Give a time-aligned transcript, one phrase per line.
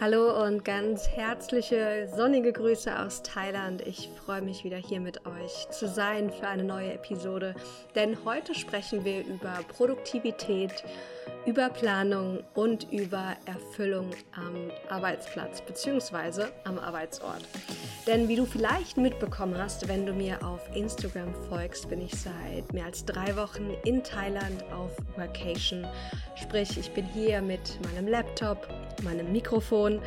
[0.00, 3.86] Hallo und ganz herzliche sonnige Grüße aus Thailand.
[3.86, 7.54] Ich freue mich wieder hier mit euch zu sein für eine neue Episode,
[7.94, 10.72] denn heute sprechen wir über Produktivität,
[11.50, 16.44] über Planung und über Erfüllung am Arbeitsplatz bzw.
[16.62, 17.42] am Arbeitsort.
[18.06, 22.72] Denn wie du vielleicht mitbekommen hast, wenn du mir auf Instagram folgst, bin ich seit
[22.72, 25.84] mehr als drei Wochen in Thailand auf Vacation.
[26.36, 28.68] Sprich, ich bin hier mit meinem Laptop,
[29.02, 30.00] meinem Mikrofon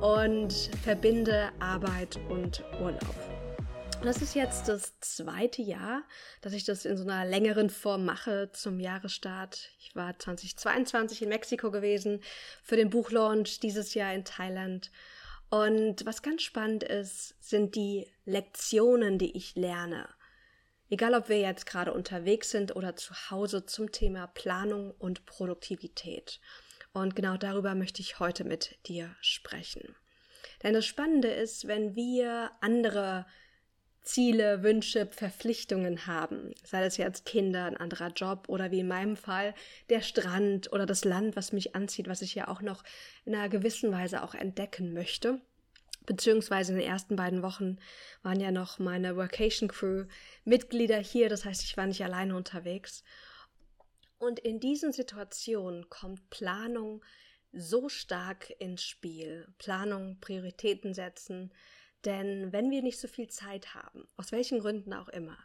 [0.00, 3.35] und verbinde Arbeit und Urlaub.
[4.06, 6.04] Das ist jetzt das zweite Jahr,
[6.40, 9.68] dass ich das in so einer längeren Form mache zum Jahresstart.
[9.80, 12.20] Ich war 2022 in Mexiko gewesen
[12.62, 14.92] für den Buchlaunch, dieses Jahr in Thailand.
[15.50, 20.08] Und was ganz spannend ist, sind die Lektionen, die ich lerne.
[20.88, 26.38] Egal, ob wir jetzt gerade unterwegs sind oder zu Hause zum Thema Planung und Produktivität.
[26.92, 29.96] Und genau darüber möchte ich heute mit dir sprechen.
[30.62, 33.26] Denn das Spannende ist, wenn wir andere
[34.06, 39.16] Ziele, Wünsche, Verpflichtungen haben, sei das jetzt Kinder, ein anderer Job oder wie in meinem
[39.16, 39.52] Fall
[39.90, 42.84] der Strand oder das Land, was mich anzieht, was ich ja auch noch
[43.24, 45.40] in einer gewissen Weise auch entdecken möchte.
[46.06, 47.78] Beziehungsweise in den ersten beiden Wochen
[48.22, 50.04] waren ja noch meine Workation Crew
[50.44, 53.02] Mitglieder hier, das heißt, ich war nicht alleine unterwegs.
[54.18, 57.04] Und in diesen Situationen kommt Planung
[57.52, 59.48] so stark ins Spiel.
[59.58, 61.52] Planung, Prioritäten setzen,
[62.04, 65.38] denn wenn wir nicht so viel Zeit haben, aus welchen Gründen auch immer,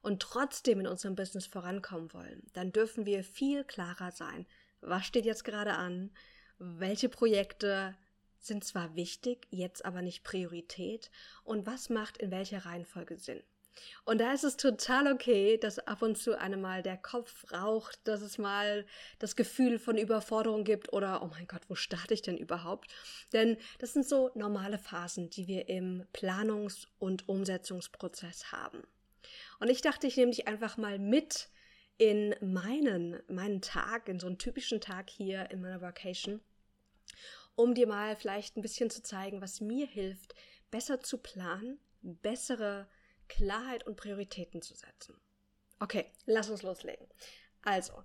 [0.00, 4.46] und trotzdem in unserem Business vorankommen wollen, dann dürfen wir viel klarer sein.
[4.80, 6.12] Was steht jetzt gerade an?
[6.58, 7.96] Welche Projekte
[8.38, 11.10] sind zwar wichtig, jetzt aber nicht Priorität?
[11.44, 13.42] Und was macht in welcher Reihenfolge Sinn?
[14.04, 18.00] Und da ist es total okay, dass ab und zu einem mal der Kopf raucht,
[18.04, 18.86] dass es mal
[19.18, 22.90] das Gefühl von Überforderung gibt oder, oh mein Gott, wo starte ich denn überhaupt?
[23.32, 28.82] Denn das sind so normale Phasen, die wir im Planungs- und Umsetzungsprozess haben.
[29.60, 31.48] Und ich dachte, ich nehme dich einfach mal mit
[31.98, 36.40] in meinen, meinen Tag, in so einen typischen Tag hier in meiner Vacation,
[37.56, 40.34] um dir mal vielleicht ein bisschen zu zeigen, was mir hilft,
[40.70, 42.88] besser zu planen, bessere
[43.28, 45.20] Klarheit und Prioritäten zu setzen.
[45.80, 47.06] Okay, lass uns loslegen.
[47.62, 48.02] Also,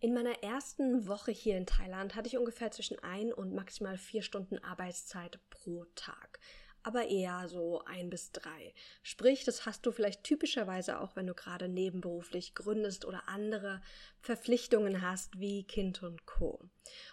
[0.00, 4.22] in meiner ersten Woche hier in Thailand hatte ich ungefähr zwischen ein und maximal vier
[4.22, 6.38] Stunden Arbeitszeit pro Tag.
[6.84, 8.72] Aber eher so ein bis drei.
[9.02, 13.82] Sprich, das hast du vielleicht typischerweise auch, wenn du gerade nebenberuflich gründest oder andere
[14.20, 16.60] Verpflichtungen hast, wie Kind und Co.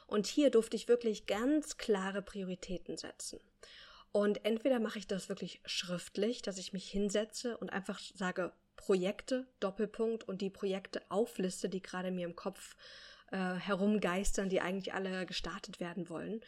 [0.06, 3.40] Und hier durfte ich wirklich ganz klare Prioritäten setzen.
[4.16, 9.46] Und entweder mache ich das wirklich schriftlich, dass ich mich hinsetze und einfach sage Projekte,
[9.60, 12.78] Doppelpunkt und die Projekte aufliste, die gerade mir im Kopf
[13.34, 16.40] äh, herumgeistern, die eigentlich alle gestartet werden wollen.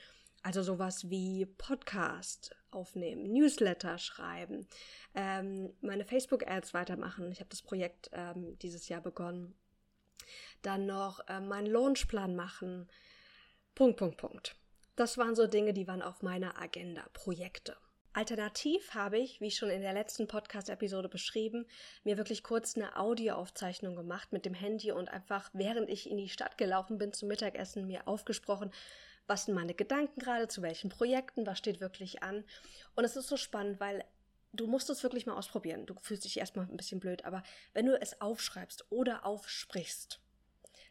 [0.44, 4.66] Also sowas wie Podcast aufnehmen, Newsletter schreiben,
[5.14, 7.34] ähm, meine Facebook-Ads weitermachen.
[7.34, 9.54] Ich habe das Projekt ähm, dieses Jahr begonnen.
[10.62, 12.88] Dann noch äh, meinen Launchplan machen.
[13.76, 14.56] Punkt, Punkt, Punkt.
[14.98, 17.78] Das waren so Dinge, die waren auf meiner Agenda, Projekte.
[18.14, 21.68] Alternativ habe ich, wie schon in der letzten Podcast-Episode beschrieben,
[22.04, 26.30] mir wirklich kurz eine Audioaufzeichnung gemacht mit dem Handy und einfach, während ich in die
[26.30, 28.72] Stadt gelaufen bin zum Mittagessen, mir aufgesprochen,
[29.28, 32.44] was sind meine Gedanken gerade, zu welchen Projekten, was steht wirklich an.
[32.96, 34.04] Und es ist so spannend, weil
[34.52, 35.86] du musst es wirklich mal ausprobieren.
[35.86, 37.44] Du fühlst dich erstmal ein bisschen blöd, aber
[37.76, 40.22] wenn du es aufschreibst oder aufsprichst,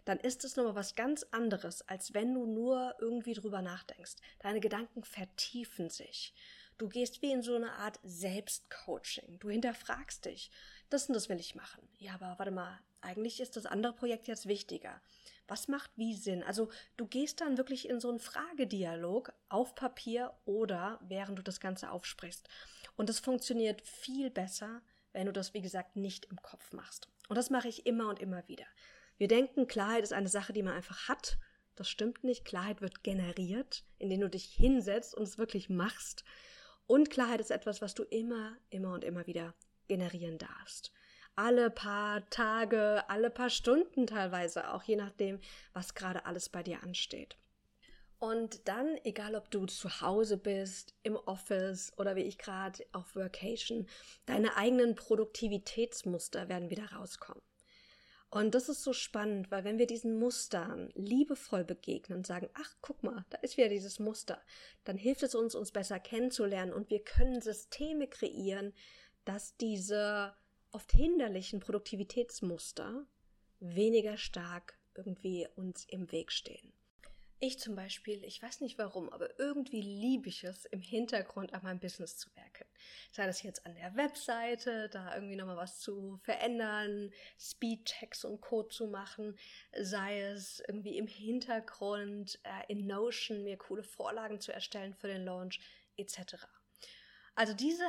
[0.07, 4.15] dann ist es nochmal was ganz anderes, als wenn du nur irgendwie drüber nachdenkst.
[4.39, 6.33] Deine Gedanken vertiefen sich.
[6.79, 9.39] Du gehst wie in so eine Art Selbstcoaching.
[9.41, 10.51] Du hinterfragst dich.
[10.91, 11.89] Das und das will ich machen.
[11.99, 15.01] Ja, aber warte mal, eigentlich ist das andere Projekt jetzt wichtiger.
[15.49, 16.43] Was macht wie Sinn?
[16.45, 21.61] Also du gehst dann wirklich in so einen Fragedialog auf Papier oder während du das
[21.61, 22.49] Ganze aufsprichst.
[22.97, 27.09] Und das funktioniert viel besser, wenn du das, wie gesagt, nicht im Kopf machst.
[27.29, 28.67] Und das mache ich immer und immer wieder.
[29.19, 31.39] Wir denken, Klarheit ist eine Sache, die man einfach hat.
[31.75, 32.45] Das stimmt nicht.
[32.45, 36.25] Klarheit wird generiert, indem du dich hinsetzt und es wirklich machst.
[36.87, 39.55] Und Klarheit ist etwas, was du immer, immer und immer wieder
[39.89, 40.93] generieren darfst.
[41.35, 45.41] Alle paar Tage, alle paar Stunden teilweise, auch je nachdem,
[45.73, 47.37] was gerade alles bei dir ansteht.
[48.19, 53.15] Und dann, egal ob du zu Hause bist, im Office oder wie ich gerade auf
[53.15, 53.87] Workation,
[54.25, 57.43] deine eigenen Produktivitätsmuster werden wieder rauskommen.
[58.29, 62.75] Und das ist so spannend, weil wenn wir diesen Mustern liebevoll begegnen und sagen, ach,
[62.83, 64.43] guck mal, da ist wieder dieses Muster,
[64.85, 68.73] dann hilft es uns, uns besser kennenzulernen und wir können Systeme kreieren,
[69.25, 70.35] dass diese
[70.73, 73.07] oft hinderlichen Produktivitätsmuster
[73.61, 76.73] weniger stark irgendwie uns im Weg stehen.
[77.47, 81.63] Ich zum Beispiel, ich weiß nicht warum, aber irgendwie liebe ich es, im Hintergrund an
[81.63, 82.67] meinem Business zu werken.
[83.13, 88.69] Sei das jetzt an der Webseite, da irgendwie nochmal was zu verändern, Speedchecks und Code
[88.69, 89.39] zu machen,
[89.81, 95.25] sei es irgendwie im Hintergrund äh, in Notion mir coole Vorlagen zu erstellen für den
[95.25, 95.61] Launch,
[95.97, 96.47] etc.
[97.35, 97.85] Also diese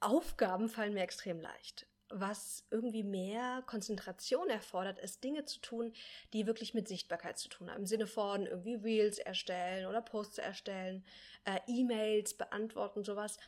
[0.00, 5.92] Aufgaben fallen mir extrem leicht was irgendwie mehr Konzentration erfordert, ist Dinge zu tun,
[6.32, 7.80] die wirklich mit Sichtbarkeit zu tun haben.
[7.80, 11.04] Im Sinne von irgendwie Reels erstellen oder Posts erstellen,
[11.44, 13.38] äh, E-Mails beantworten, sowas.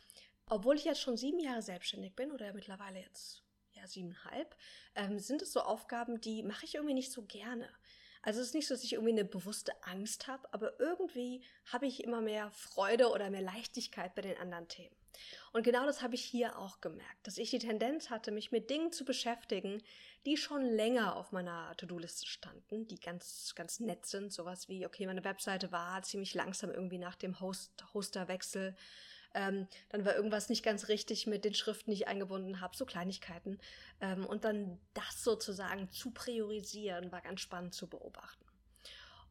[0.47, 3.43] Obwohl ich jetzt schon sieben Jahre selbstständig bin oder mittlerweile jetzt
[3.73, 4.55] ja siebeneinhalb,
[4.95, 7.69] ähm, sind es so Aufgaben, die mache ich irgendwie nicht so gerne.
[8.21, 11.87] Also es ist nicht so, dass ich irgendwie eine bewusste Angst habe, aber irgendwie habe
[11.87, 14.95] ich immer mehr Freude oder mehr Leichtigkeit bei den anderen Themen.
[15.51, 18.69] Und genau das habe ich hier auch gemerkt, dass ich die Tendenz hatte, mich mit
[18.69, 19.81] Dingen zu beschäftigen,
[20.25, 24.33] die schon länger auf meiner To-Do-Liste standen, die ganz, ganz nett sind.
[24.33, 28.75] Sowas wie, okay, meine Webseite war ziemlich langsam irgendwie nach dem Host, Hosterwechsel.
[29.35, 32.85] Ähm, dann war irgendwas nicht ganz richtig mit den Schriften, die ich eingebunden habe, so
[32.85, 33.59] Kleinigkeiten.
[33.99, 38.45] Ähm, und dann das sozusagen zu priorisieren, war ganz spannend zu beobachten.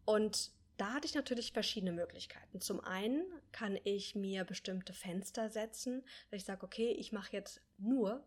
[0.04, 2.60] Und da hatte ich natürlich verschiedene Möglichkeiten.
[2.60, 7.60] Zum einen kann ich mir bestimmte Fenster setzen, dass ich sage, okay, ich mache jetzt
[7.78, 8.24] nur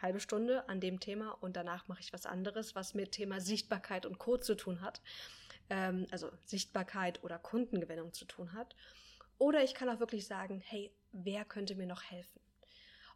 [0.00, 4.04] halbe Stunde an dem Thema und danach mache ich was anderes, was mit Thema Sichtbarkeit
[4.04, 5.00] und Code zu tun hat.
[5.70, 8.74] Ähm, also Sichtbarkeit oder Kundengewinnung zu tun hat.
[9.38, 12.40] Oder ich kann auch wirklich sagen, hey, wer könnte mir noch helfen?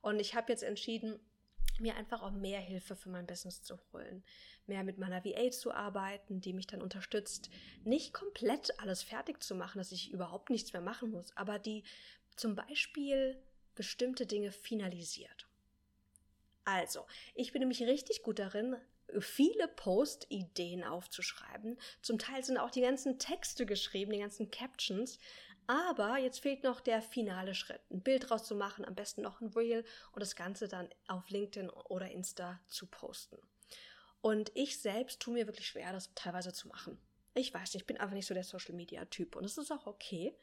[0.00, 1.19] Und ich habe jetzt entschieden,
[1.78, 4.25] mir einfach auch mehr Hilfe für mein Business zu holen,
[4.68, 7.50] mehr mit meiner VA zu arbeiten, die mich dann unterstützt,
[7.84, 11.84] nicht komplett alles fertig zu machen, dass ich überhaupt nichts mehr machen muss, aber die
[12.36, 13.40] zum Beispiel
[13.74, 15.48] bestimmte Dinge finalisiert.
[16.64, 18.76] Also, ich bin nämlich richtig gut darin,
[19.20, 21.78] viele Post-Ideen aufzuschreiben.
[22.02, 25.18] Zum Teil sind auch die ganzen Texte geschrieben, die ganzen Captions.
[25.68, 29.40] Aber jetzt fehlt noch der finale Schritt, ein Bild draus zu machen, am besten noch
[29.40, 33.38] ein Reel und das Ganze dann auf LinkedIn oder Insta zu posten.
[34.26, 36.99] Und ich selbst tue mir wirklich schwer, das teilweise zu machen.
[37.34, 39.70] Ich weiß nicht, ich bin einfach nicht so der Social Media Typ und es ist
[39.70, 40.37] auch okay.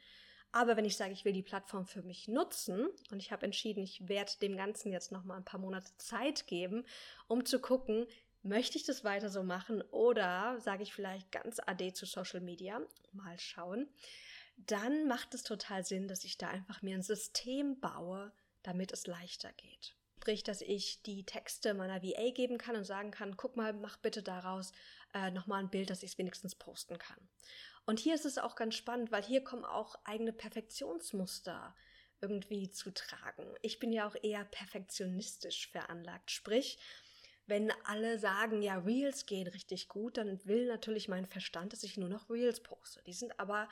[0.53, 3.83] Aber wenn ich sage, ich will die Plattform für mich nutzen und ich habe entschieden,
[3.83, 6.85] ich werde dem Ganzen jetzt noch mal ein paar Monate Zeit geben,
[7.27, 8.05] um zu gucken,
[8.41, 12.79] möchte ich das weiter so machen oder sage ich vielleicht ganz AD zu Social Media?
[13.11, 13.89] Mal schauen
[14.57, 18.31] dann macht es total Sinn, dass ich da einfach mir ein System baue,
[18.61, 19.95] damit es leichter geht.
[20.23, 23.97] Sprich, dass ich die Texte meiner VA geben kann und sagen kann, guck mal, mach
[23.97, 24.71] bitte daraus
[25.13, 27.17] äh, nochmal ein Bild, dass ich es wenigstens posten kann.
[27.85, 31.75] Und hier ist es auch ganz spannend, weil hier kommen auch eigene Perfektionsmuster
[32.21, 33.43] irgendwie zu tragen.
[33.61, 36.31] Ich bin ja auch eher perfektionistisch veranlagt.
[36.31, 36.79] Sprich,
[37.45, 41.97] wenn alle sagen, ja, Reels gehen richtig gut, dann will natürlich mein Verstand, dass ich
[41.97, 43.03] nur noch Reels poste.
[43.03, 43.67] Die sind aber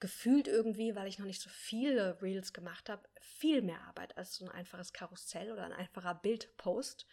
[0.00, 4.34] gefühlt irgendwie, weil ich noch nicht so viele Reels gemacht habe, viel mehr Arbeit als
[4.34, 7.06] so ein einfaches Karussell oder ein einfacher Bildpost.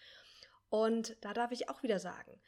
[0.69, 2.41] Und da darf ich auch wieder sagen,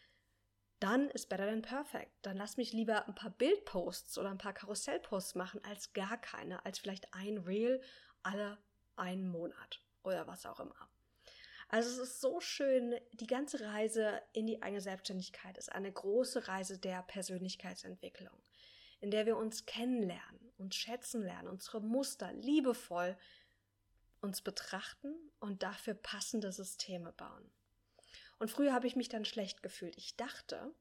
[0.80, 2.12] dann ist better than perfect.
[2.22, 6.66] Dann lass mich lieber ein paar Bildposts oder ein paar Karussellposts machen als gar keine,
[6.66, 7.82] als vielleicht ein Reel
[8.24, 8.58] alle
[8.96, 10.90] einen Monat oder was auch immer.
[11.68, 16.48] Also es ist so schön, die ganze Reise in die eigene Selbstständigkeit ist eine große
[16.48, 18.36] Reise der Persönlichkeitsentwicklung
[19.02, 23.18] in der wir uns kennenlernen, uns schätzen lernen, unsere Muster liebevoll
[24.22, 27.50] uns betrachten und dafür passende Systeme bauen.
[28.38, 29.98] Und früher habe ich mich dann schlecht gefühlt.
[29.98, 30.74] Ich dachte,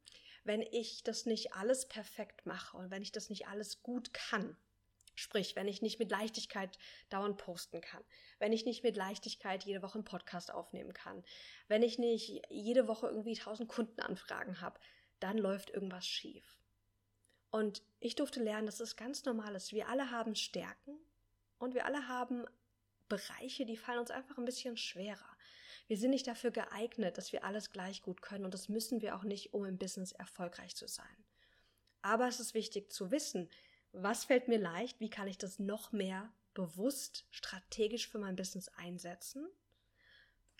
[0.44, 4.56] wenn ich das nicht alles perfekt mache und wenn ich das nicht alles gut kann,
[5.14, 6.78] sprich, wenn ich nicht mit Leichtigkeit
[7.10, 8.04] dauernd posten kann,
[8.38, 11.24] wenn ich nicht mit Leichtigkeit jede Woche einen Podcast aufnehmen kann,
[11.66, 14.80] wenn ich nicht jede Woche irgendwie tausend Kundenanfragen habe,
[15.18, 16.58] dann läuft irgendwas schief.
[17.50, 19.72] Und ich durfte lernen, dass es ganz normal ist.
[19.72, 20.98] Wir alle haben Stärken
[21.58, 22.44] und wir alle haben
[23.08, 25.36] Bereiche, die fallen uns einfach ein bisschen schwerer.
[25.86, 29.16] Wir sind nicht dafür geeignet, dass wir alles gleich gut können und das müssen wir
[29.16, 31.24] auch nicht, um im Business erfolgreich zu sein.
[32.02, 33.48] Aber es ist wichtig zu wissen,
[33.92, 38.68] was fällt mir leicht, wie kann ich das noch mehr bewusst, strategisch für mein Business
[38.76, 39.48] einsetzen.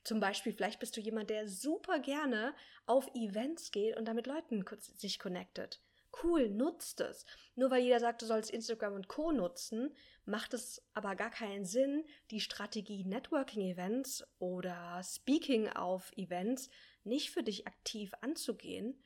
[0.04, 2.54] Zum Beispiel, vielleicht bist du jemand, der super gerne
[2.86, 4.64] auf Events geht und damit Leuten
[4.96, 5.82] sich connectet.
[6.22, 7.26] Cool, nutzt es.
[7.54, 9.30] Nur weil jeder sagt, du sollst Instagram und Co.
[9.30, 16.70] nutzen, macht es aber gar keinen Sinn, die Strategie Networking-Events oder Speaking auf Events
[17.04, 19.02] nicht für dich aktiv anzugehen,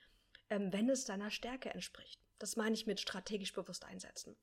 [0.51, 2.21] ähm, wenn es deiner Stärke entspricht.
[2.39, 4.37] Das meine ich mit strategisch bewusst einsetzen.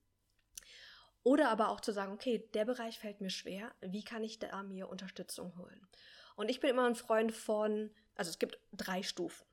[1.24, 4.64] Oder aber auch zu sagen, okay, der Bereich fällt mir schwer, wie kann ich da
[4.64, 5.88] mir Unterstützung holen?
[6.36, 9.46] Und ich bin immer ein Freund von, also es gibt drei Stufen.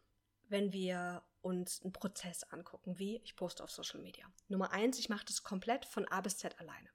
[0.48, 4.26] Wenn wir uns einen Prozess angucken, wie ich poste auf Social Media.
[4.48, 6.90] Nummer eins, ich mache das komplett von A bis Z alleine.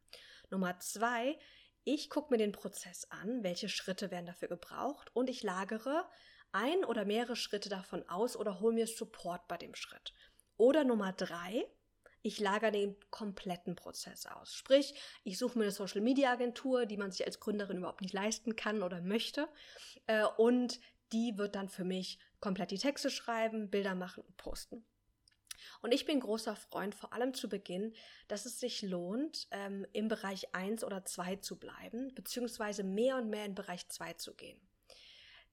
[0.49, 1.39] Nummer zwei,
[1.85, 6.05] ich gucke mir den Prozess an, welche Schritte werden dafür gebraucht und ich lagere
[6.51, 10.13] ein oder mehrere Schritte davon aus oder hole mir Support bei dem Schritt.
[10.57, 11.65] Oder Nummer drei,
[12.21, 14.53] ich lagere den kompletten Prozess aus.
[14.53, 14.93] Sprich,
[15.23, 18.57] ich suche mir eine Social Media Agentur, die man sich als Gründerin überhaupt nicht leisten
[18.57, 19.47] kann oder möchte.
[20.07, 20.81] Äh, und
[21.13, 24.85] die wird dann für mich komplett die Texte schreiben, Bilder machen und posten.
[25.81, 27.93] Und ich bin großer Freund, vor allem zu Beginn,
[28.27, 33.29] dass es sich lohnt, ähm, im Bereich 1 oder 2 zu bleiben, beziehungsweise mehr und
[33.29, 34.59] mehr in Bereich 2 zu gehen.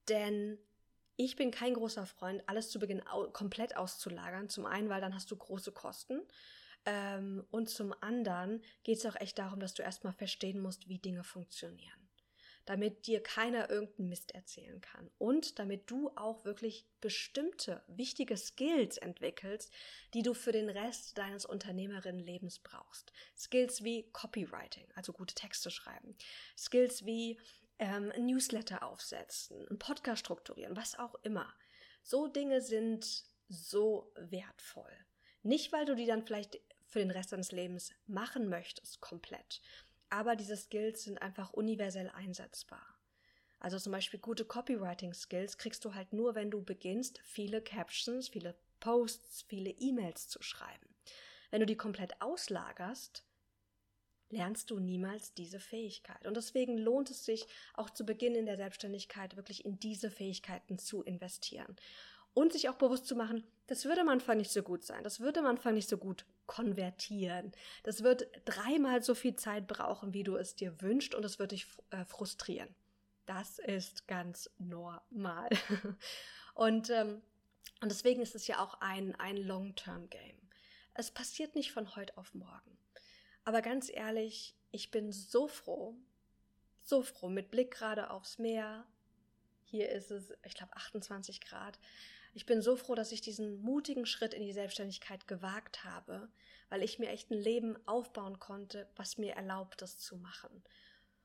[0.08, 0.58] Denn
[1.16, 4.48] ich bin kein großer Freund, alles zu Beginn au komplett auszulagern.
[4.48, 6.22] Zum einen, weil dann hast du große Kosten.
[6.86, 10.98] Ähm, und zum anderen geht es auch echt darum, dass du erstmal verstehen musst, wie
[10.98, 12.07] Dinge funktionieren
[12.68, 18.98] damit dir keiner irgendeinen Mist erzählen kann und damit du auch wirklich bestimmte wichtige Skills
[18.98, 19.72] entwickelst,
[20.12, 23.10] die du für den Rest deines Unternehmerinnenlebens brauchst.
[23.34, 26.14] Skills wie Copywriting, also gute Texte schreiben.
[26.58, 27.40] Skills wie
[27.78, 31.50] ähm, ein Newsletter aufsetzen, ein Podcast strukturieren, was auch immer.
[32.02, 34.92] So Dinge sind so wertvoll.
[35.42, 39.62] Nicht, weil du die dann vielleicht für den Rest deines Lebens machen möchtest, komplett,
[40.10, 42.82] aber diese Skills sind einfach universell einsetzbar.
[43.60, 48.54] Also zum Beispiel gute Copywriting-Skills kriegst du halt nur, wenn du beginnst, viele Captions, viele
[48.80, 50.94] Posts, viele E-Mails zu schreiben.
[51.50, 53.24] Wenn du die komplett auslagerst,
[54.30, 56.26] lernst du niemals diese Fähigkeit.
[56.26, 60.78] Und deswegen lohnt es sich auch zu Beginn in der Selbstständigkeit wirklich in diese Fähigkeiten
[60.78, 61.76] zu investieren.
[62.34, 65.20] Und sich auch bewusst zu machen, das würde am Anfang nicht so gut sein, das
[65.20, 67.52] würde am Anfang nicht so gut konvertieren.
[67.82, 71.52] Das wird dreimal so viel Zeit brauchen, wie du es dir wünschst und es wird
[71.52, 72.74] dich äh, frustrieren.
[73.26, 75.50] Das ist ganz normal.
[76.54, 77.20] und, ähm,
[77.82, 80.38] und deswegen ist es ja auch ein, ein Long-Term-Game.
[80.94, 82.78] Es passiert nicht von heute auf morgen.
[83.44, 85.94] Aber ganz ehrlich, ich bin so froh,
[86.82, 88.86] so froh, mit Blick gerade aufs Meer.
[89.64, 91.78] Hier ist es, ich glaube, 28 Grad.
[92.38, 96.28] Ich bin so froh, dass ich diesen mutigen Schritt in die Selbstständigkeit gewagt habe,
[96.68, 100.62] weil ich mir echt ein Leben aufbauen konnte, was mir erlaubt, das zu machen.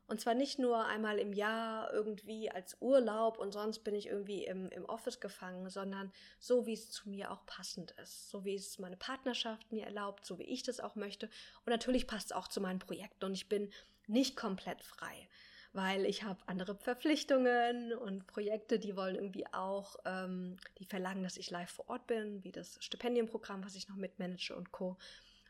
[0.08, 4.46] Und zwar nicht nur einmal im Jahr irgendwie als Urlaub und sonst bin ich irgendwie
[4.46, 8.32] im, im Office gefangen, sondern so, wie es zu mir auch passend ist.
[8.32, 11.28] So wie es meine Partnerschaft mir erlaubt, so wie ich das auch möchte.
[11.64, 13.72] Und natürlich passt es auch zu meinen Projekten und ich bin
[14.08, 15.30] nicht komplett frei
[15.74, 21.38] weil ich habe andere Verpflichtungen und Projekte, die wollen irgendwie auch, ähm, die verlangen, dass
[21.38, 24.98] ich live vor Ort bin, wie das Stipendienprogramm, was ich noch mitmanage und Co.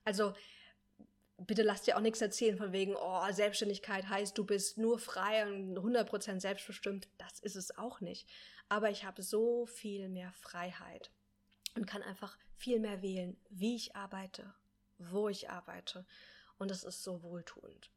[0.06, 0.34] Also
[1.38, 5.46] bitte lasst dir auch nichts erzählen von wegen, oh, Selbstständigkeit heißt, du bist nur frei
[5.46, 7.10] und 100% selbstbestimmt.
[7.18, 8.28] Das ist es auch nicht.
[8.70, 11.12] Aber ich habe so viel mehr Freiheit
[11.76, 14.54] und kann einfach viel mehr wählen, wie ich arbeite,
[14.98, 16.06] wo ich arbeite.
[16.58, 17.90] Und das ist so wohltuend.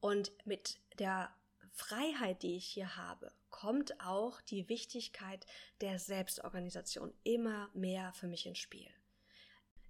[0.00, 1.30] Und mit der
[1.78, 5.46] Freiheit, die ich hier habe, kommt auch die Wichtigkeit
[5.80, 8.90] der Selbstorganisation immer mehr für mich ins Spiel.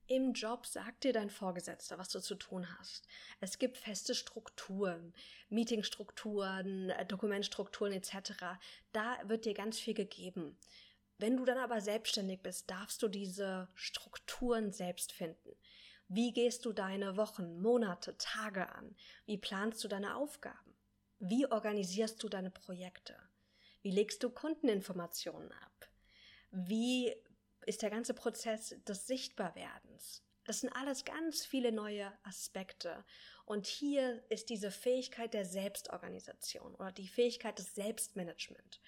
[0.07, 3.09] Im Job sagt dir dein Vorgesetzter, was du zu tun hast.
[3.41, 5.15] Es gibt feste Strukturen,
[5.49, 8.35] Meetingstrukturen, Dokumentstrukturen etc.
[8.93, 10.59] Da wird dir ganz viel gegeben.
[11.17, 15.57] Wenn du dann aber selbstständig bist, darfst du diese Strukturen selbst finden.
[16.07, 18.95] Wie gehst du deine Wochen, Monate, Tage an?
[19.25, 20.68] Wie planst du deine Aufgaben?
[21.19, 23.17] Wie organisierst du deine Projekte?
[23.83, 25.89] Wie legst du Kundeninformationen ab?
[26.51, 27.15] Wie
[27.67, 30.23] ist der ganze Prozess des Sichtbarwerdens?
[30.45, 33.05] Das sind alles ganz viele neue Aspekte.
[33.45, 38.81] Und hier ist diese Fähigkeit der Selbstorganisation oder die Fähigkeit des Selbstmanagement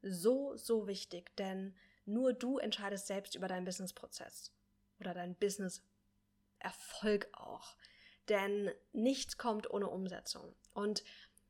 [0.00, 4.52] so, so wichtig, denn nur du entscheidest selbst über deinen Businessprozess
[4.98, 7.76] oder deinen Business-Erfolg auch.
[8.28, 10.54] Denn nichts kommt ohne Umsetzung.
[10.72, 11.02] Und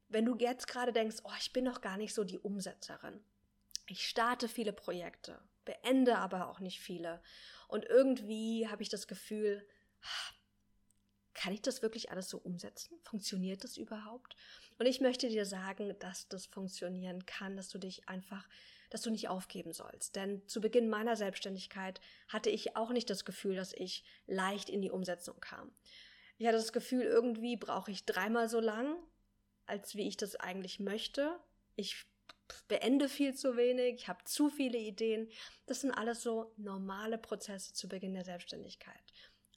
[0.08, 3.20] wenn du jetzt gerade denkst, oh, ich bin noch gar nicht so die Umsetzerin.
[3.86, 7.22] Ich starte viele Projekte, beende aber auch nicht viele.
[7.68, 9.66] Und irgendwie habe ich das Gefühl,
[11.34, 12.98] kann ich das wirklich alles so umsetzen?
[13.02, 14.34] Funktioniert das überhaupt?
[14.78, 18.48] Und ich möchte dir sagen, dass das funktionieren kann, dass du dich einfach,
[18.90, 20.16] dass du nicht aufgeben sollst.
[20.16, 24.82] Denn zu Beginn meiner Selbstständigkeit hatte ich auch nicht das Gefühl, dass ich leicht in
[24.82, 25.70] die Umsetzung kam.
[26.38, 28.96] Ich hatte das Gefühl, irgendwie brauche ich dreimal so lang,
[29.68, 31.38] als wie ich das eigentlich möchte.
[31.76, 32.06] Ich
[32.66, 35.28] beende viel zu wenig, ich habe zu viele Ideen.
[35.66, 39.02] Das sind alles so normale Prozesse zu Beginn der Selbstständigkeit.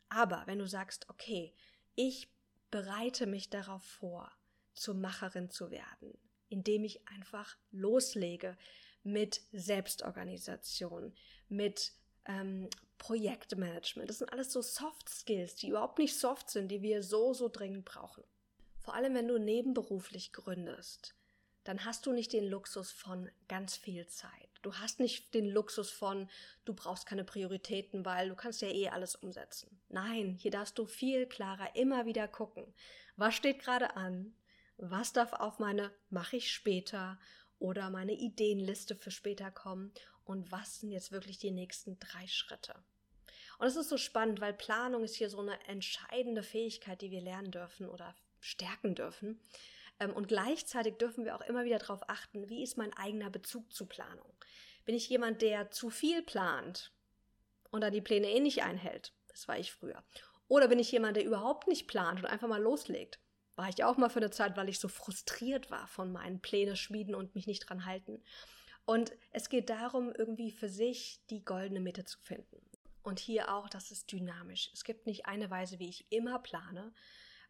[0.10, 1.54] Aber wenn du sagst, okay,
[1.96, 2.30] ich
[2.70, 4.32] bereite mich darauf vor,
[4.74, 6.18] zur Macherin zu werden,
[6.50, 8.58] indem ich einfach loslege
[9.04, 11.14] mit Selbstorganisation,
[11.48, 11.94] mit
[12.26, 14.10] ähm, Projektmanagement.
[14.10, 17.50] Das sind alles so Soft Skills, die überhaupt nicht soft sind, die wir so, so
[17.50, 18.24] dringend brauchen.
[18.82, 21.14] Vor allem, wenn du nebenberuflich gründest,
[21.64, 24.50] dann hast du nicht den Luxus von ganz viel Zeit.
[24.64, 26.30] Du hast nicht den Luxus von,
[26.66, 29.80] du brauchst keine Prioritäten, weil du kannst ja eh alles umsetzen.
[29.90, 32.74] Nein, hier darfst du viel klarer immer wieder gucken.
[33.16, 34.34] Was steht gerade an?
[34.78, 37.20] Was darf auf meine mache ich später
[37.60, 39.94] oder meine Ideenliste für später kommen?
[40.24, 42.74] Und was sind jetzt wirklich die nächsten drei Schritte?
[43.60, 47.22] Und es ist so spannend, weil Planung ist hier so eine entscheidende Fähigkeit, die wir
[47.22, 49.40] lernen dürfen oder stärken dürfen.
[50.00, 53.72] Ähm, und gleichzeitig dürfen wir auch immer wieder darauf achten, wie ist mein eigener Bezug
[53.72, 54.34] zu Planung.
[54.84, 56.92] Bin ich jemand, der zu viel plant
[57.70, 59.14] und dann die Pläne eh nicht einhält?
[59.30, 60.04] Das war ich früher.
[60.48, 63.20] Oder bin ich jemand, der überhaupt nicht plant und einfach mal loslegt?
[63.56, 66.76] War ich auch mal für eine Zeit, weil ich so frustriert war von meinen Pläne
[66.76, 68.22] schmieden und mich nicht dran halten.
[68.86, 72.62] Und es geht darum, irgendwie für sich die goldene Mitte zu finden.
[73.04, 74.70] Und hier auch, das ist dynamisch.
[74.74, 76.94] Es gibt nicht eine Weise, wie ich immer plane,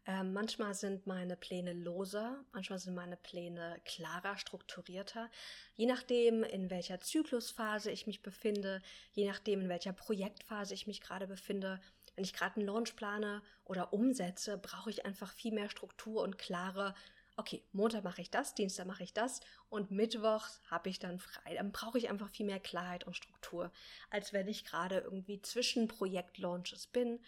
[0.04, 5.30] ähm, manchmal sind meine Pläne loser, manchmal sind meine Pläne klarer, strukturierter.
[5.76, 8.82] Je nachdem, in welcher Zyklusphase ich mich befinde,
[9.12, 11.80] je nachdem, in welcher Projektphase ich mich gerade befinde.
[12.16, 16.36] Wenn ich gerade einen Launch plane oder umsetze, brauche ich einfach viel mehr Struktur und
[16.36, 16.94] klare
[17.36, 19.40] okay, Montag mache ich das, Dienstag mache ich das
[19.70, 21.54] und Mittwochs habe ich dann frei.
[21.54, 23.72] Dann brauche ich einfach viel mehr Klarheit und Struktur,
[24.10, 27.20] als wenn ich gerade irgendwie zwischen Projektlaunches bin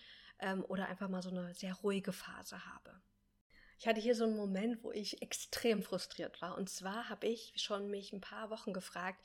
[0.44, 3.00] ähm, oder einfach mal so eine sehr ruhige Phase habe.
[3.78, 6.56] Ich hatte hier so einen Moment, wo ich extrem frustriert war.
[6.56, 9.24] Und zwar habe ich schon mich ein paar Wochen gefragt,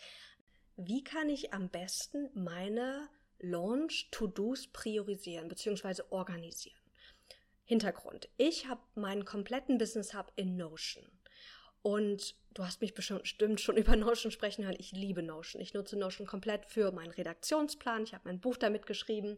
[0.76, 3.10] wie kann ich am besten meine
[3.40, 6.04] Launch-To-Dos priorisieren bzw.
[6.10, 6.80] organisieren.
[7.66, 8.30] Hintergrund.
[8.38, 11.06] Ich habe meinen kompletten Business Hub in Notion.
[11.82, 14.76] Und du hast mich bestimmt schon über Notion sprechen hören.
[14.78, 15.62] Ich liebe Notion.
[15.62, 18.04] Ich nutze Notion komplett für meinen Redaktionsplan.
[18.04, 19.38] Ich habe mein Buch damit geschrieben.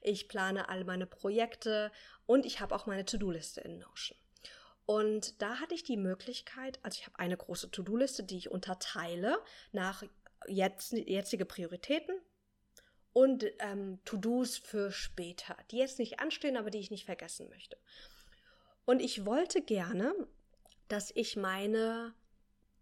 [0.00, 1.90] Ich plane all meine Projekte
[2.26, 4.18] und ich habe auch meine To-Do-Liste in Notion.
[4.86, 9.38] Und da hatte ich die Möglichkeit, also ich habe eine große To-Do-Liste, die ich unterteile
[9.72, 10.02] nach
[10.48, 12.14] jetzt, jetzige Prioritäten
[13.12, 17.76] und ähm, To-Dos für später, die jetzt nicht anstehen, aber die ich nicht vergessen möchte.
[18.84, 20.14] Und ich wollte gerne,
[20.92, 22.14] dass ich meine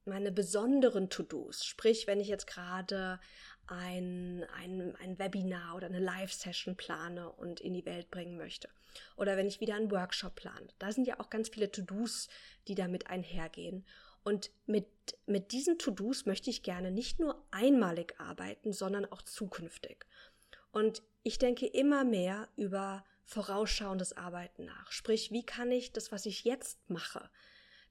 [0.09, 3.21] meine besonderen To-Dos, sprich, wenn ich jetzt gerade
[3.67, 8.69] ein, ein, ein Webinar oder eine Live-Session plane und in die Welt bringen möchte.
[9.17, 10.69] Oder wenn ich wieder einen Workshop plane.
[10.79, 12.29] Da sind ja auch ganz viele To-Dos,
[12.67, 13.87] die damit einhergehen.
[14.25, 14.87] Und mit,
[15.27, 20.07] mit diesen To-Dos möchte ich gerne nicht nur einmalig arbeiten, sondern auch zukünftig.
[20.73, 24.91] Und ich denke immer mehr über vorausschauendes Arbeiten nach.
[24.91, 27.29] Sprich, wie kann ich das, was ich jetzt mache,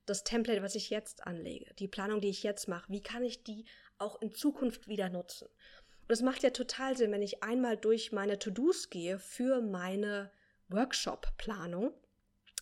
[0.07, 3.43] das Template, was ich jetzt anlege, die Planung, die ich jetzt mache, wie kann ich
[3.43, 3.65] die
[3.97, 5.47] auch in Zukunft wieder nutzen?
[5.47, 10.31] Und es macht ja total Sinn, wenn ich einmal durch meine To-Dos gehe für meine
[10.69, 11.93] Workshop-Planung,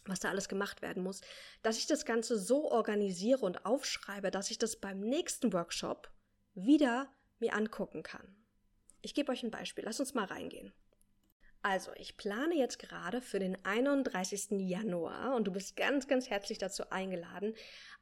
[0.06, 1.22] was da alles gemacht werden muss,
[1.62, 6.12] dass ich das Ganze so organisiere und aufschreibe, dass ich das beim nächsten Workshop
[6.56, 8.36] wieder mir angucken kann.
[9.02, 9.84] Ich gebe euch ein Beispiel.
[9.84, 10.74] Lass uns mal reingehen.
[11.68, 14.52] Also, ich plane jetzt gerade für den 31.
[14.52, 17.56] Januar und du bist ganz, ganz herzlich dazu eingeladen,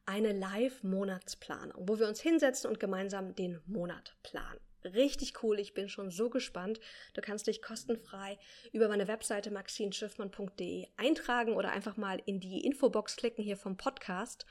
[0.06, 4.60] eine Live-Monatsplanung, wo wir uns hinsetzen und gemeinsam den Monat planen.
[4.84, 6.82] Richtig cool, ich bin schon so gespannt.
[7.14, 8.38] Du kannst dich kostenfrei
[8.74, 14.46] über meine Webseite maxinschiffmann.de eintragen oder einfach mal in die Infobox klicken hier vom Podcast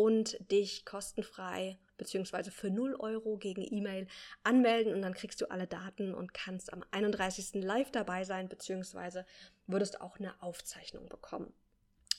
[0.00, 4.06] und dich kostenfrei beziehungsweise für 0 Euro gegen E-Mail
[4.42, 7.62] anmelden und dann kriegst du alle Daten und kannst am 31.
[7.62, 9.26] live dabei sein, beziehungsweise
[9.66, 11.52] würdest auch eine Aufzeichnung bekommen.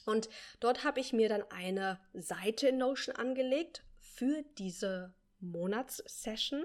[0.06, 6.64] Und dort habe ich mir dann eine Seite in Notion angelegt für diese Monatssession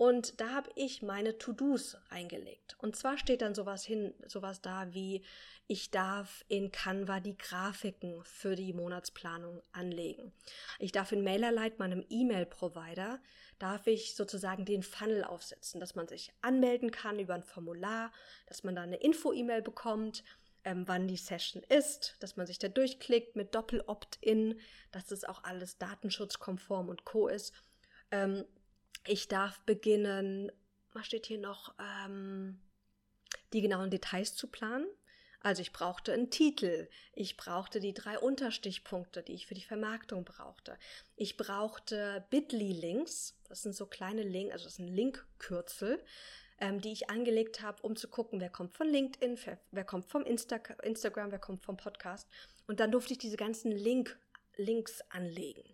[0.00, 2.74] und da habe ich meine To-Dos reingelegt.
[2.78, 5.22] Und zwar steht dann sowas hin, sowas da wie,
[5.66, 10.32] ich darf in Canva die Grafiken für die Monatsplanung anlegen.
[10.78, 13.20] Ich darf in MailerLite, meinem E-Mail-Provider,
[13.58, 18.10] darf ich sozusagen den Funnel aufsetzen, dass man sich anmelden kann über ein Formular,
[18.46, 20.24] dass man da eine Info-E-Mail bekommt,
[20.64, 24.58] ähm, wann die Session ist, dass man sich da durchklickt mit Doppel-Opt-in,
[24.92, 27.52] dass das auch alles datenschutzkonform und co ist.
[28.10, 28.46] Ähm,
[29.06, 30.52] ich darf beginnen,
[30.92, 32.60] was steht hier noch, ähm,
[33.52, 34.86] die genauen Details zu planen.
[35.42, 40.24] Also ich brauchte einen Titel, ich brauchte die drei Unterstichpunkte, die ich für die Vermarktung
[40.24, 40.78] brauchte.
[41.16, 46.04] Ich brauchte Bitly-Links, das sind so kleine Links, also das sind Linkkürzel,
[46.60, 50.10] ähm, die ich angelegt habe, um zu gucken, wer kommt von LinkedIn, wer, wer kommt
[50.10, 52.28] vom Insta Instagram, wer kommt vom Podcast.
[52.66, 54.18] Und dann durfte ich diese ganzen Link
[54.56, 55.64] Links anlegen.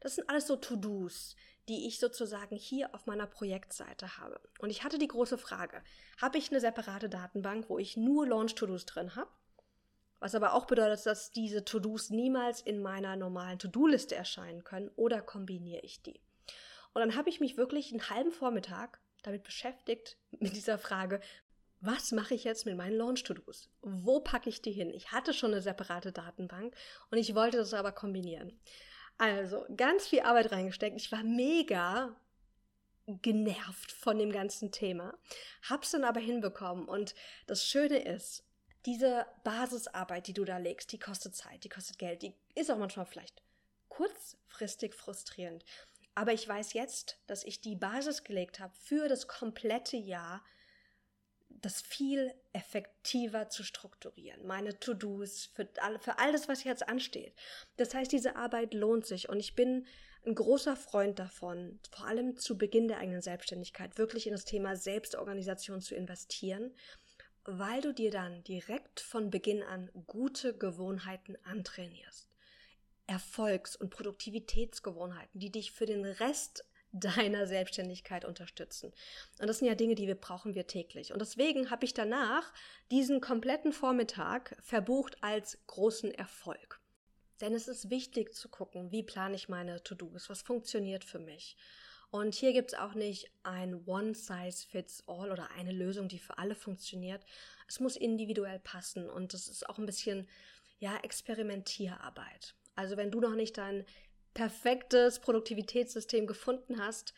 [0.00, 1.36] Das sind alles so To-Dos,
[1.68, 4.40] die ich sozusagen hier auf meiner Projektseite habe.
[4.58, 5.82] Und ich hatte die große Frage,
[6.20, 9.30] habe ich eine separate Datenbank, wo ich nur Launch-To-Dos drin habe?
[10.20, 15.20] Was aber auch bedeutet, dass diese To-Dos niemals in meiner normalen To-Do-Liste erscheinen können oder
[15.20, 16.20] kombiniere ich die?
[16.92, 21.20] Und dann habe ich mich wirklich einen halben Vormittag damit beschäftigt, mit dieser Frage,
[21.80, 23.68] was mache ich jetzt mit meinen Launch-To-Dos?
[23.82, 24.90] Wo packe ich die hin?
[24.90, 26.74] Ich hatte schon eine separate Datenbank
[27.10, 28.58] und ich wollte das aber kombinieren.
[29.18, 30.96] Also ganz viel Arbeit reingesteckt.
[30.96, 32.14] Ich war mega
[33.06, 35.16] genervt von dem ganzen Thema,
[35.68, 37.14] hab's dann aber hinbekommen und
[37.46, 38.44] das Schöne ist,
[38.86, 42.78] diese Basisarbeit, die du da legst, die kostet Zeit, die kostet Geld, die ist auch
[42.78, 43.42] manchmal vielleicht
[43.88, 45.64] kurzfristig frustrierend.
[46.14, 50.42] Aber ich weiß jetzt, dass ich die Basis gelegt habe für das komplette Jahr,
[51.64, 54.46] das viel effektiver zu strukturieren.
[54.46, 57.34] Meine To-Dos, für, all, für all das, was jetzt ansteht.
[57.76, 59.86] Das heißt, diese Arbeit lohnt sich und ich bin
[60.26, 64.76] ein großer Freund davon, vor allem zu Beginn der eigenen Selbstständigkeit, wirklich in das Thema
[64.76, 66.74] Selbstorganisation zu investieren,
[67.44, 72.28] weil du dir dann direkt von Beginn an gute Gewohnheiten antrainierst.
[73.06, 76.64] Erfolgs- und Produktivitätsgewohnheiten, die dich für den Rest
[76.94, 78.92] deiner Selbstständigkeit unterstützen.
[79.40, 81.12] Und das sind ja Dinge, die wir brauchen wir täglich.
[81.12, 82.52] Und deswegen habe ich danach
[82.90, 86.80] diesen kompletten Vormittag verbucht als großen Erfolg.
[87.40, 91.56] Denn es ist wichtig zu gucken, wie plane ich meine To-Dos, was funktioniert für mich.
[92.10, 97.24] Und hier gibt es auch nicht ein One-Size-Fits-All oder eine Lösung, die für alle funktioniert.
[97.66, 100.28] Es muss individuell passen und es ist auch ein bisschen,
[100.78, 102.54] ja, Experimentierarbeit.
[102.76, 103.84] Also wenn du noch nicht dein
[104.34, 107.14] perfektes Produktivitätssystem gefunden hast,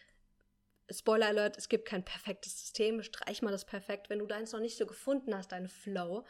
[0.90, 4.08] Spoiler Alert, es gibt kein perfektes System, streich mal das perfekt.
[4.08, 6.24] Wenn du deins noch nicht so gefunden hast, deinen Flow,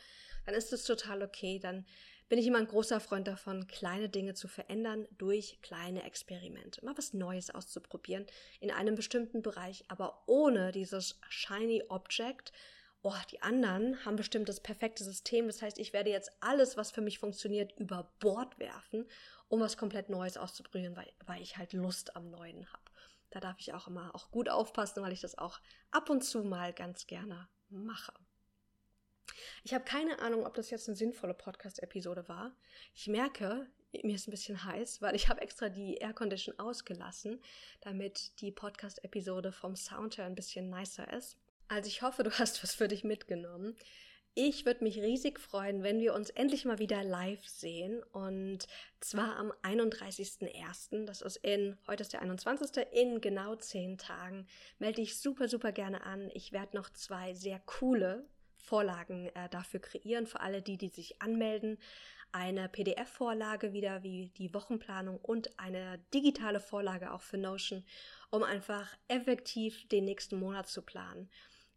[0.46, 1.58] dann ist es total okay.
[1.58, 1.84] Dann
[2.28, 6.82] bin ich immer ein großer Freund davon, kleine Dinge zu verändern durch kleine Experimente.
[6.84, 8.26] Mal was Neues auszuprobieren
[8.60, 12.52] in einem bestimmten Bereich, aber ohne dieses shiny Object.
[13.08, 15.46] Oh, die anderen haben bestimmt das perfekte System.
[15.46, 19.06] Das heißt, ich werde jetzt alles, was für mich funktioniert, über Bord werfen
[19.46, 22.82] um was komplett Neues auszuprobieren, weil, weil ich halt Lust am Neuen habe.
[23.30, 25.60] Da darf ich auch immer auch gut aufpassen, weil ich das auch
[25.92, 28.12] ab und zu mal ganz gerne mache.
[29.62, 32.56] Ich habe keine Ahnung, ob das jetzt eine sinnvolle Podcast-Episode war.
[32.92, 33.68] Ich merke,
[34.02, 37.40] mir ist ein bisschen heiß, weil ich habe extra die Aircondition ausgelassen,
[37.82, 41.36] damit die Podcast-Episode vom Sound her ein bisschen nicer ist.
[41.68, 43.76] Also ich hoffe, du hast was für dich mitgenommen.
[44.38, 48.02] Ich würde mich riesig freuen, wenn wir uns endlich mal wieder live sehen.
[48.12, 48.66] Und
[49.00, 51.06] zwar am 31.01.
[51.06, 52.86] Das ist in, heute ist der 21.
[52.92, 54.46] In genau zehn Tagen.
[54.78, 56.30] Melde dich super, super gerne an.
[56.34, 61.22] Ich werde noch zwei sehr coole Vorlagen äh, dafür kreieren, für alle die, die sich
[61.22, 61.78] anmelden.
[62.30, 67.86] Eine PDF-Vorlage wieder wie die Wochenplanung und eine digitale Vorlage auch für Notion,
[68.30, 71.30] um einfach effektiv den nächsten Monat zu planen.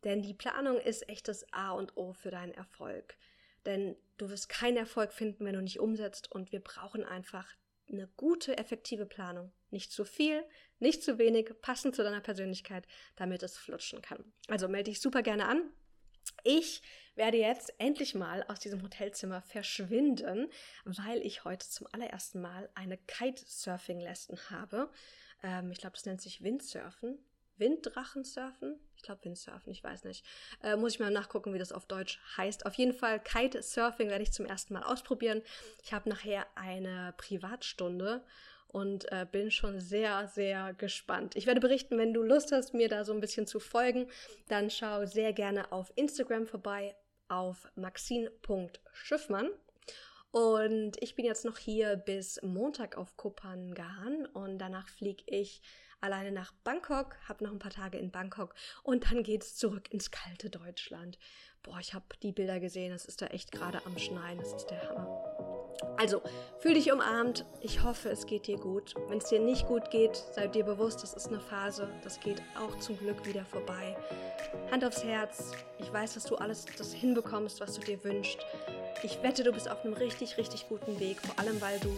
[0.03, 3.17] Denn die Planung ist echt das A und O für deinen Erfolg.
[3.65, 7.55] Denn du wirst keinen Erfolg finden, wenn du nicht umsetzt und wir brauchen einfach
[7.91, 9.51] eine gute, effektive Planung.
[9.71, 10.43] Nicht zu viel,
[10.79, 14.31] nicht zu wenig, passend zu deiner Persönlichkeit, damit es flutschen kann.
[14.47, 15.71] Also melde dich super gerne an.
[16.43, 16.81] Ich
[17.15, 20.49] werde jetzt endlich mal aus diesem Hotelzimmer verschwinden,
[20.85, 24.89] weil ich heute zum allerersten Mal eine Kitesurfing-Lesson habe.
[25.43, 27.19] Ähm, ich glaube, das nennt sich Windsurfen.
[27.59, 28.79] Winddrachensurfen?
[28.95, 30.25] Ich glaube Windsurfen, ich weiß nicht.
[30.63, 32.65] Äh, muss ich mal nachgucken, wie das auf Deutsch heißt.
[32.65, 35.41] Auf jeden Fall Kitesurfing werde ich zum ersten Mal ausprobieren.
[35.83, 38.23] Ich habe nachher eine Privatstunde
[38.67, 41.35] und äh, bin schon sehr, sehr gespannt.
[41.35, 44.07] Ich werde berichten, wenn du Lust hast, mir da so ein bisschen zu folgen,
[44.47, 46.95] dann schau sehr gerne auf Instagram vorbei
[47.27, 49.49] auf maxine.schiffmann.
[50.31, 55.61] Und ich bin jetzt noch hier bis Montag auf Kopangan und danach fliege ich
[56.01, 60.11] alleine nach Bangkok, habe noch ein paar Tage in Bangkok und dann geht's zurück ins
[60.11, 61.17] kalte Deutschland.
[61.63, 64.67] Boah, ich habe die Bilder gesehen, es ist da echt gerade am Schneien, das ist
[64.67, 65.48] der Hammer.
[65.97, 66.21] Also,
[66.59, 67.45] fühl dich umarmt.
[67.61, 68.93] Ich hoffe, es geht dir gut.
[69.07, 71.89] Wenn es dir nicht gut geht, sei dir bewusst, das ist eine Phase.
[72.03, 73.97] Das geht auch zum Glück wieder vorbei.
[74.71, 75.51] Hand aufs Herz.
[75.79, 78.39] Ich weiß, dass du alles das hinbekommst, was du dir wünschst.
[79.03, 81.89] Ich wette, du bist auf einem richtig, richtig guten Weg, vor allem weil du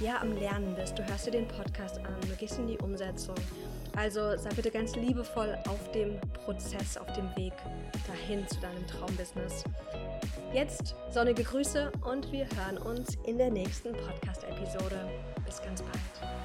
[0.00, 0.96] ja am Lernen bist.
[0.96, 3.34] Du hörst dir den Podcast an, du gehst in die Umsetzung.
[3.96, 7.54] Also sei bitte ganz liebevoll auf dem Prozess, auf dem Weg
[8.06, 9.64] dahin zu deinem Traumbusiness.
[10.54, 15.10] Jetzt sonnige Grüße und wir hören uns in der nächsten Podcast-Episode.
[15.44, 16.43] Bis ganz bald.